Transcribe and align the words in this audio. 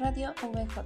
Radio 0.00 0.32
VJ. 0.40 0.82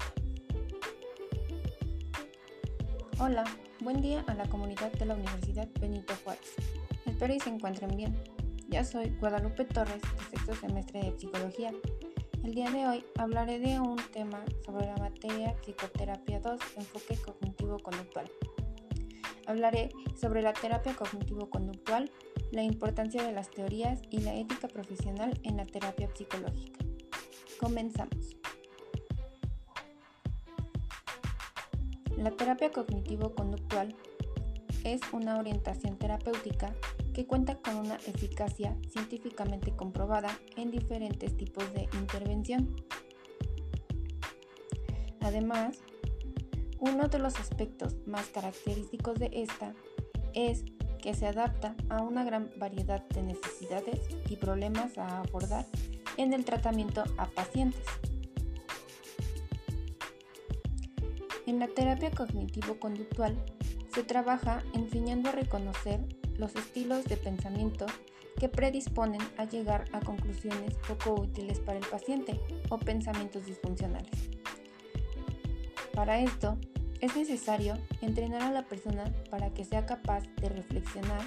Hola, 3.21 3.44
buen 3.79 4.03
día 4.03 4.24
a 4.26 4.35
la 4.35 4.44
comunidad 4.48 4.90
de 4.90 5.06
la 5.06 5.14
Universidad 5.14 5.69
Benito 5.81 6.14
Juárez. 6.24 6.53
Espero 7.06 7.32
y 7.32 7.38
se 7.38 7.50
encuentren 7.50 7.96
bien. 7.96 8.21
Ya 8.69 8.85
soy 8.85 9.10
Guadalupe 9.21 9.67
Torres, 9.67 10.03
de 10.03 10.37
sexto 10.37 10.56
semestre 10.56 11.00
de 11.00 11.17
Psicología. 11.17 11.72
El 12.42 12.56
día 12.56 12.69
de 12.72 12.88
hoy 12.88 13.04
hablaré 13.17 13.60
de 13.60 13.78
un 13.78 13.99
tema 14.13 14.45
sobre 14.67 14.87
la 14.87 14.96
materia 14.96 15.54
Psicoterapia 15.62 16.41
2, 16.41 16.60
enfoque 16.78 17.16
cognitivo-conductual. 17.24 18.28
Hablaré 19.46 19.91
sobre 20.20 20.42
la 20.42 20.55
terapia 20.55 20.92
cognitivo-conductual, 20.96 22.10
la 22.51 22.65
importancia 22.65 23.23
de 23.23 23.30
las 23.30 23.48
teorías 23.48 24.02
y 24.10 24.23
la 24.23 24.34
ética 24.34 24.66
profesional 24.66 25.38
en 25.45 25.56
la 25.56 25.66
terapia 25.66 26.10
psicológica. 26.12 26.84
Comenzamos. 27.60 28.43
La 32.24 32.30
terapia 32.30 32.73
cognitivo-conductual 32.73 33.95
es 34.82 35.02
una 35.12 35.38
orientación 35.38 35.98
terapéutica 35.98 36.74
que 37.12 37.27
cuenta 37.27 37.56
con 37.56 37.77
una 37.77 37.96
eficacia 37.96 38.74
científicamente 38.91 39.77
comprobada 39.77 40.30
en 40.56 40.70
diferentes 40.70 41.37
tipos 41.37 41.70
de 41.74 41.87
intervención. 41.92 42.77
Además, 45.20 45.77
uno 46.80 47.09
de 47.09 47.18
los 47.18 47.38
aspectos 47.38 47.95
más 48.06 48.29
característicos 48.29 49.18
de 49.18 49.29
esta 49.30 49.74
es 50.32 50.65
que 51.02 51.12
se 51.12 51.27
adapta 51.27 51.77
a 51.91 52.01
una 52.01 52.24
gran 52.24 52.48
variedad 52.56 53.06
de 53.09 53.23
necesidades 53.23 54.01
y 54.30 54.37
problemas 54.37 54.96
a 54.96 55.18
abordar 55.18 55.66
en 56.16 56.32
el 56.32 56.46
tratamiento 56.46 57.04
a 57.18 57.26
pacientes. 57.26 57.85
En 61.46 61.59
la 61.59 61.68
terapia 61.68 62.10
cognitivo-conductual 62.10 63.37
se 63.95 64.03
trabaja 64.03 64.62
enseñando 64.73 65.28
a 65.28 65.33
reconocer 65.33 66.01
los 66.39 66.55
estilos 66.56 67.05
de 67.05 67.17
pensamiento 67.17 67.86
que 68.39 68.48
predisponen 68.48 69.20
a 69.36 69.45
llegar 69.45 69.84
a 69.92 70.01
conclusiones 70.01 70.75
poco 70.89 71.20
útiles 71.20 71.61
para 71.61 71.78
el 71.78 71.86
paciente 71.86 72.41
o 72.70 72.78
pensamientos 72.78 73.47
disfuncionales. 73.47 74.11
Para 75.92 76.19
esto, 76.19 76.56
es 77.01 77.14
necesario 77.14 77.79
entrenar 78.01 78.42
a 78.42 78.51
la 78.51 78.64
persona 78.64 79.05
para 79.31 79.53
que 79.53 79.64
sea 79.64 79.84
capaz 79.84 80.23
de 80.41 80.48
reflexionar 80.48 81.20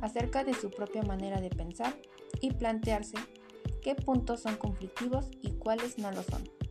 acerca 0.00 0.42
de 0.42 0.54
su 0.54 0.70
propia 0.70 1.02
manera 1.02 1.40
de 1.40 1.50
pensar 1.50 1.94
y 2.40 2.52
plantearse 2.52 3.16
qué 3.80 3.94
puntos 3.94 4.42
son 4.42 4.56
conflictivos 4.56 5.30
y 5.40 5.52
cuáles 5.52 5.98
no 5.98 6.10
lo 6.10 6.22
son. 6.24 6.61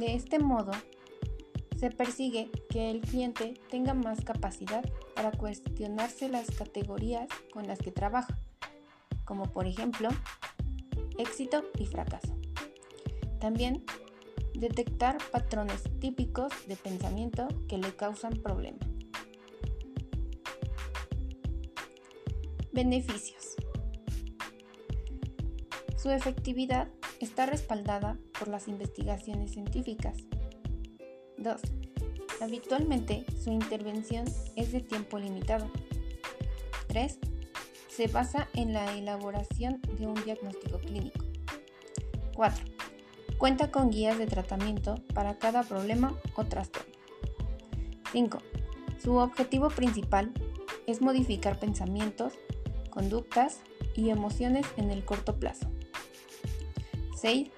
De 0.00 0.14
este 0.14 0.38
modo, 0.38 0.72
se 1.76 1.90
persigue 1.90 2.50
que 2.70 2.90
el 2.90 3.02
cliente 3.02 3.60
tenga 3.68 3.92
más 3.92 4.24
capacidad 4.24 4.82
para 5.14 5.30
cuestionarse 5.30 6.30
las 6.30 6.50
categorías 6.50 7.28
con 7.52 7.66
las 7.66 7.80
que 7.80 7.92
trabaja, 7.92 8.38
como 9.26 9.52
por 9.52 9.66
ejemplo 9.66 10.08
éxito 11.18 11.64
y 11.78 11.84
fracaso. 11.84 12.34
También 13.40 13.84
detectar 14.54 15.18
patrones 15.30 15.82
típicos 16.00 16.50
de 16.66 16.76
pensamiento 16.76 17.46
que 17.68 17.76
le 17.76 17.94
causan 17.94 18.32
problemas. 18.42 18.88
Beneficios. 22.72 23.56
Su 25.98 26.08
efectividad 26.08 26.88
está 27.20 27.46
respaldada 27.46 28.18
por 28.38 28.48
las 28.48 28.66
investigaciones 28.66 29.52
científicas. 29.52 30.16
2. 31.38 31.60
Habitualmente 32.40 33.24
su 33.42 33.50
intervención 33.52 34.24
es 34.56 34.72
de 34.72 34.80
tiempo 34.80 35.18
limitado. 35.18 35.70
3. 36.88 37.18
Se 37.88 38.08
basa 38.08 38.48
en 38.54 38.72
la 38.72 38.96
elaboración 38.96 39.80
de 39.98 40.06
un 40.06 40.14
diagnóstico 40.24 40.78
clínico. 40.78 41.24
4. 42.34 42.64
Cuenta 43.38 43.70
con 43.70 43.90
guías 43.90 44.18
de 44.18 44.26
tratamiento 44.26 44.96
para 45.14 45.38
cada 45.38 45.62
problema 45.62 46.18
o 46.34 46.44
trastorno. 46.44 46.92
5. 48.12 48.38
Su 49.02 49.16
objetivo 49.16 49.68
principal 49.68 50.32
es 50.86 51.00
modificar 51.00 51.58
pensamientos, 51.58 52.34
conductas 52.90 53.60
y 53.94 54.10
emociones 54.10 54.66
en 54.76 54.90
el 54.90 55.04
corto 55.04 55.36
plazo. 55.36 55.70
6. 57.20 57.50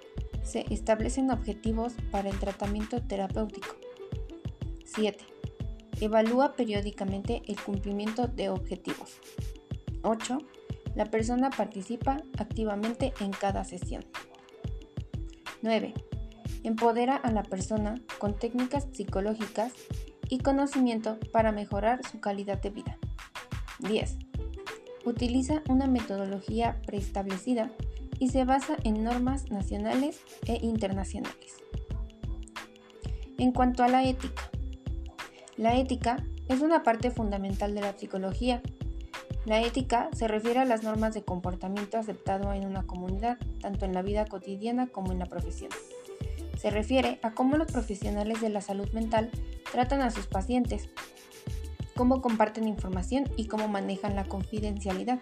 Se 0.43 0.65
establecen 0.71 1.31
objetivos 1.31 1.95
para 2.11 2.29
el 2.29 2.39
tratamiento 2.39 3.01
terapéutico. 3.01 3.77
7. 4.85 5.25
Evalúa 6.01 6.55
periódicamente 6.55 7.43
el 7.47 7.61
cumplimiento 7.61 8.27
de 8.27 8.49
objetivos. 8.49 9.19
8. 10.03 10.39
La 10.97 11.07
persona 11.07 11.51
participa 11.51 12.23
activamente 12.39 13.15
en 13.21 13.31
cada 13.31 13.65
sesión. 13.65 14.05
9. 15.63 15.95
Empodera 16.65 17.17
a 17.17 17.31
la 17.31 17.45
persona 17.45 17.95
con 18.19 18.37
técnicas 18.37 18.89
psicológicas 18.93 19.73
y 20.29 20.39
conocimiento 20.39 21.19
para 21.33 21.53
mejorar 21.53 22.01
su 22.05 22.21
calidad 22.21 22.61
de 22.61 22.71
vida. 22.71 22.99
10 23.79 24.19
utiliza 25.05 25.63
una 25.69 25.87
metodología 25.87 26.81
preestablecida 26.87 27.73
y 28.23 28.29
se 28.29 28.45
basa 28.45 28.77
en 28.85 29.03
normas 29.03 29.51
nacionales 29.51 30.21
e 30.47 30.65
internacionales. 30.65 31.57
En 33.37 33.51
cuanto 33.51 33.83
a 33.83 33.89
la 33.89 34.05
ética, 34.05 34.49
la 35.57 35.75
ética 35.75 36.25
es 36.49 36.61
una 36.61 36.85
parte 36.85 37.11
fundamental 37.11 37.75
de 37.75 37.81
la 37.81 37.99
psicología. 37.99 38.63
La 39.45 39.61
ética 39.61 40.09
se 40.13 40.29
refiere 40.29 40.61
a 40.61 40.65
las 40.65 40.85
normas 40.85 41.15
de 41.15 41.25
comportamiento 41.25 41.99
aceptado 41.99 42.53
en 42.53 42.65
una 42.65 42.85
comunidad, 42.85 43.39
tanto 43.61 43.87
en 43.87 43.93
la 43.93 44.03
vida 44.03 44.25
cotidiana 44.27 44.87
como 44.87 45.11
en 45.11 45.19
la 45.19 45.27
profesión. 45.27 45.73
Se 46.57 46.71
refiere 46.71 47.19
a 47.23 47.33
cómo 47.33 47.57
los 47.57 47.73
profesionales 47.73 48.41
de 48.41 48.51
la 48.51 48.61
salud 48.61 48.89
mental 48.93 49.33
tratan 49.73 50.01
a 50.01 50.13
sus 50.13 50.29
pacientes, 50.29 50.91
cómo 51.97 52.23
comparten 52.23 52.69
información 52.69 53.25
y 53.37 53.49
cómo 53.49 53.67
manejan 53.67 54.15
la 54.15 54.27
confidencialidad. 54.27 55.19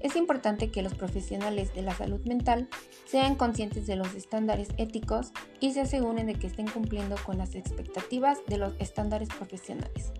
Es 0.00 0.16
importante 0.16 0.70
que 0.70 0.82
los 0.82 0.94
profesionales 0.94 1.74
de 1.74 1.82
la 1.82 1.94
salud 1.94 2.20
mental 2.24 2.68
sean 3.04 3.34
conscientes 3.34 3.86
de 3.86 3.96
los 3.96 4.14
estándares 4.14 4.68
éticos 4.78 5.32
y 5.60 5.72
se 5.72 5.82
aseguren 5.82 6.26
de 6.26 6.34
que 6.34 6.46
estén 6.46 6.68
cumpliendo 6.68 7.16
con 7.24 7.36
las 7.36 7.54
expectativas 7.54 8.38
de 8.46 8.56
los 8.56 8.72
estándares 8.78 9.28
profesionales. 9.28 10.12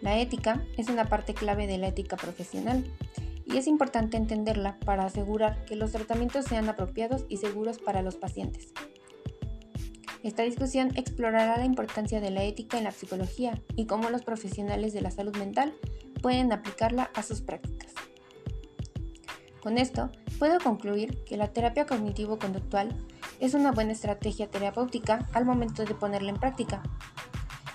La 0.00 0.18
ética 0.18 0.64
es 0.76 0.88
una 0.88 1.06
parte 1.06 1.34
clave 1.34 1.66
de 1.66 1.78
la 1.78 1.88
ética 1.88 2.16
profesional 2.16 2.84
y 3.46 3.56
es 3.56 3.66
importante 3.66 4.16
entenderla 4.16 4.78
para 4.80 5.04
asegurar 5.04 5.64
que 5.64 5.76
los 5.76 5.92
tratamientos 5.92 6.44
sean 6.44 6.68
apropiados 6.68 7.24
y 7.28 7.38
seguros 7.38 7.78
para 7.78 8.02
los 8.02 8.16
pacientes. 8.16 8.72
Esta 10.22 10.42
discusión 10.42 10.92
explorará 10.96 11.58
la 11.58 11.66
importancia 11.66 12.20
de 12.20 12.30
la 12.30 12.44
ética 12.44 12.78
en 12.78 12.84
la 12.84 12.92
psicología 12.92 13.60
y 13.76 13.86
cómo 13.86 14.08
los 14.08 14.22
profesionales 14.22 14.94
de 14.94 15.02
la 15.02 15.10
salud 15.10 15.36
mental 15.36 15.74
pueden 16.22 16.50
aplicarla 16.52 17.10
a 17.14 17.22
sus 17.22 17.42
prácticas. 17.42 17.83
Con 19.64 19.78
esto, 19.78 20.10
puedo 20.38 20.60
concluir 20.60 21.24
que 21.24 21.38
la 21.38 21.48
terapia 21.48 21.86
cognitivo-conductual 21.86 22.94
es 23.40 23.54
una 23.54 23.72
buena 23.72 23.92
estrategia 23.92 24.50
terapéutica 24.50 25.26
al 25.32 25.46
momento 25.46 25.86
de 25.86 25.94
ponerla 25.94 26.28
en 26.28 26.36
práctica, 26.36 26.82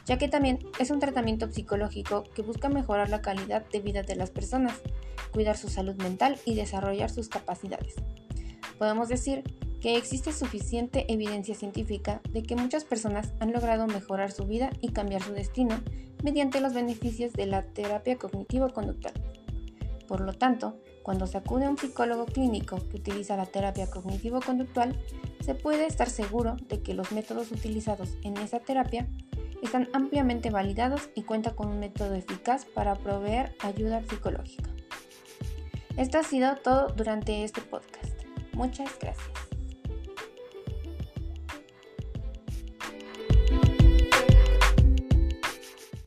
ya 0.06 0.20
que 0.20 0.28
también 0.28 0.60
es 0.78 0.92
un 0.92 1.00
tratamiento 1.00 1.52
psicológico 1.52 2.26
que 2.36 2.44
busca 2.44 2.70
mejorar 2.70 3.10
la 3.10 3.24
calidad 3.24 3.66
de 3.72 3.80
vida 3.80 4.04
de 4.04 4.16
las 4.16 4.30
personas, 4.30 4.80
cuidar 5.32 5.58
su 5.58 5.68
salud 5.68 5.96
mental 5.96 6.38
y 6.46 6.54
desarrollar 6.54 7.10
sus 7.10 7.28
capacidades. 7.28 7.96
Podemos 8.78 9.10
decir 9.10 9.42
que 9.82 9.98
existe 9.98 10.32
suficiente 10.32 11.12
evidencia 11.12 11.56
científica 11.56 12.22
de 12.30 12.44
que 12.44 12.56
muchas 12.56 12.86
personas 12.86 13.34
han 13.40 13.52
logrado 13.52 13.88
mejorar 13.88 14.32
su 14.32 14.46
vida 14.46 14.70
y 14.80 14.90
cambiar 14.90 15.24
su 15.24 15.34
destino 15.34 15.82
mediante 16.24 16.62
los 16.62 16.76
beneficios 16.76 17.34
de 17.34 17.48
la 17.48 17.64
terapia 17.64 18.16
cognitivo-conductual. 18.20 19.39
Por 20.10 20.22
lo 20.22 20.34
tanto, 20.34 20.80
cuando 21.04 21.28
se 21.28 21.38
acude 21.38 21.66
a 21.66 21.70
un 21.70 21.78
psicólogo 21.78 22.26
clínico 22.26 22.80
que 22.90 22.98
utiliza 22.98 23.38
la 23.38 23.46
terapia 23.46 23.92
cognitivo-conductual, 23.92 25.00
se 25.40 25.54
puede 25.54 25.86
estar 25.86 26.10
seguro 26.10 26.58
de 26.68 26.82
que 26.82 26.96
los 26.96 27.12
métodos 27.12 27.52
utilizados 27.52 28.18
en 28.24 28.36
esa 28.38 28.60
terapia 28.60 29.08
están 29.62 29.88
ampliamente 29.94 30.50
validados 30.50 31.10
y 31.14 31.22
cuenta 31.22 31.56
con 31.56 31.68
un 31.68 31.80
método 31.80 32.16
eficaz 32.16 32.66
para 32.66 32.96
proveer 32.96 33.56
ayuda 33.60 34.02
psicológica. 34.10 34.72
Esto 35.96 36.18
ha 36.18 36.24
sido 36.24 36.56
todo 36.56 36.88
durante 36.88 37.44
este 37.44 37.62
podcast. 37.62 38.24
Muchas 38.54 38.98
gracias. 39.00 39.59